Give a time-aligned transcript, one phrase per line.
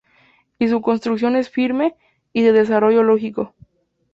[0.57, 1.93] Y su construcción es firme
[2.33, 3.53] y de desarrollo lógico.